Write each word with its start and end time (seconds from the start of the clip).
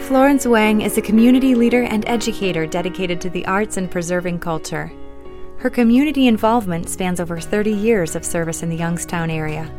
Florence 0.00 0.46
Wang 0.46 0.82
is 0.82 0.98
a 0.98 1.02
community 1.02 1.54
leader 1.54 1.82
and 1.82 2.06
educator 2.06 2.66
dedicated 2.66 3.20
to 3.22 3.30
the 3.30 3.46
arts 3.46 3.78
and 3.78 3.90
preserving 3.90 4.38
culture. 4.38 4.92
Her 5.56 5.70
community 5.70 6.26
involvement 6.26 6.90
spans 6.90 7.20
over 7.20 7.40
30 7.40 7.72
years 7.72 8.14
of 8.14 8.24
service 8.24 8.62
in 8.62 8.68
the 8.68 8.76
Youngstown 8.76 9.30
area. 9.30 9.70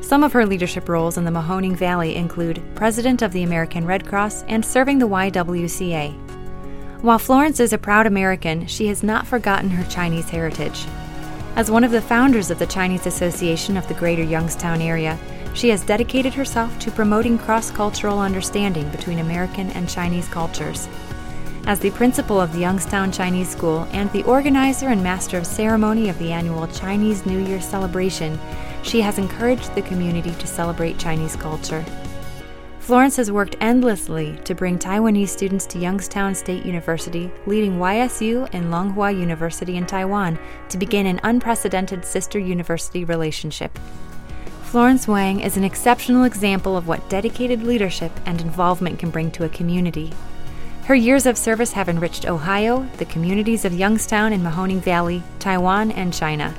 Some 0.00 0.24
of 0.24 0.32
her 0.32 0.44
leadership 0.44 0.88
roles 0.88 1.16
in 1.16 1.24
the 1.24 1.30
Mahoning 1.30 1.76
Valley 1.76 2.16
include 2.16 2.62
President 2.74 3.22
of 3.22 3.32
the 3.32 3.44
American 3.44 3.86
Red 3.86 4.06
Cross 4.06 4.42
and 4.44 4.64
serving 4.64 4.98
the 4.98 5.08
YWCA. 5.08 6.12
While 7.02 7.20
Florence 7.20 7.60
is 7.60 7.72
a 7.72 7.78
proud 7.78 8.06
American, 8.06 8.66
she 8.66 8.88
has 8.88 9.04
not 9.04 9.28
forgotten 9.28 9.70
her 9.70 9.88
Chinese 9.88 10.28
heritage. 10.28 10.86
As 11.58 11.72
one 11.72 11.82
of 11.82 11.90
the 11.90 12.00
founders 12.00 12.52
of 12.52 12.60
the 12.60 12.68
Chinese 12.68 13.04
Association 13.04 13.76
of 13.76 13.88
the 13.88 13.94
Greater 13.94 14.22
Youngstown 14.22 14.80
Area, 14.80 15.18
she 15.54 15.70
has 15.70 15.82
dedicated 15.82 16.32
herself 16.32 16.78
to 16.78 16.92
promoting 16.92 17.36
cross 17.36 17.72
cultural 17.72 18.20
understanding 18.20 18.88
between 18.90 19.18
American 19.18 19.68
and 19.70 19.88
Chinese 19.88 20.28
cultures. 20.28 20.88
As 21.66 21.80
the 21.80 21.90
principal 21.90 22.40
of 22.40 22.52
the 22.52 22.60
Youngstown 22.60 23.10
Chinese 23.10 23.48
School 23.48 23.88
and 23.90 24.08
the 24.12 24.22
organizer 24.22 24.86
and 24.86 25.02
master 25.02 25.36
of 25.36 25.48
ceremony 25.48 26.08
of 26.08 26.16
the 26.20 26.30
annual 26.30 26.68
Chinese 26.68 27.26
New 27.26 27.44
Year 27.44 27.60
celebration, 27.60 28.38
she 28.84 29.00
has 29.00 29.18
encouraged 29.18 29.74
the 29.74 29.82
community 29.82 30.34
to 30.34 30.46
celebrate 30.46 30.96
Chinese 30.96 31.34
culture. 31.34 31.84
Florence 32.88 33.16
has 33.16 33.30
worked 33.30 33.54
endlessly 33.60 34.40
to 34.44 34.54
bring 34.54 34.78
Taiwanese 34.78 35.28
students 35.28 35.66
to 35.66 35.78
Youngstown 35.78 36.34
State 36.34 36.64
University, 36.64 37.30
leading 37.44 37.74
YSU 37.74 38.48
and 38.54 38.72
Lunghwa 38.72 39.12
University 39.14 39.76
in 39.76 39.84
Taiwan 39.84 40.38
to 40.70 40.78
begin 40.78 41.04
an 41.04 41.20
unprecedented 41.22 42.02
sister 42.02 42.38
university 42.38 43.04
relationship. 43.04 43.78
Florence 44.62 45.06
Wang 45.06 45.40
is 45.40 45.58
an 45.58 45.64
exceptional 45.64 46.24
example 46.24 46.78
of 46.78 46.88
what 46.88 47.06
dedicated 47.10 47.62
leadership 47.62 48.10
and 48.24 48.40
involvement 48.40 48.98
can 48.98 49.10
bring 49.10 49.30
to 49.32 49.44
a 49.44 49.50
community. 49.50 50.10
Her 50.84 50.94
years 50.94 51.26
of 51.26 51.36
service 51.36 51.72
have 51.72 51.90
enriched 51.90 52.26
Ohio, 52.26 52.88
the 52.96 53.04
communities 53.04 53.66
of 53.66 53.74
Youngstown 53.74 54.32
and 54.32 54.42
Mahoning 54.42 54.80
Valley, 54.80 55.22
Taiwan, 55.40 55.92
and 55.92 56.14
China. 56.14 56.54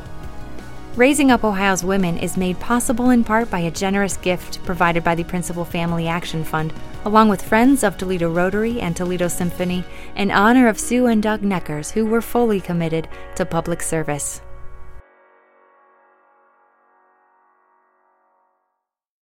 Raising 0.95 1.31
Up 1.31 1.43
Ohio's 1.43 1.83
Women 1.83 2.17
is 2.17 2.35
made 2.35 2.59
possible 2.59 3.11
in 3.11 3.23
part 3.23 3.49
by 3.49 3.59
a 3.59 3.71
generous 3.71 4.17
gift 4.17 4.61
provided 4.63 5.03
by 5.03 5.15
the 5.15 5.23
Principal 5.23 5.63
Family 5.63 6.07
Action 6.07 6.43
Fund, 6.43 6.73
along 7.05 7.29
with 7.29 7.41
Friends 7.41 7.83
of 7.83 7.95
Toledo 7.95 8.29
Rotary 8.29 8.81
and 8.81 8.97
Toledo 8.97 9.27
Symphony, 9.27 9.85
in 10.15 10.31
honor 10.31 10.67
of 10.67 10.79
Sue 10.79 11.05
and 11.05 11.21
Doug 11.23 11.43
Neckers, 11.43 11.91
who 11.91 12.05
were 12.05 12.21
fully 12.21 12.59
committed 12.59 13.07
to 13.35 13.45
public 13.45 13.81
service. 13.81 14.41